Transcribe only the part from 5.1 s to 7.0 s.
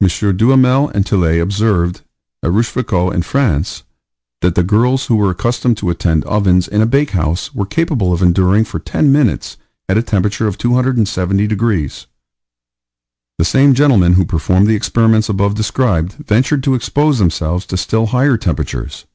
were accustomed to attend ovens in a